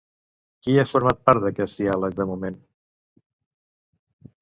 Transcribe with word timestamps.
Qui 0.67 0.77
ha 0.83 0.85
format 0.91 1.21
part 1.27 1.45
d'aquest 1.45 1.79
diàleg 1.83 2.19
de 2.23 2.29
moment? 2.33 2.59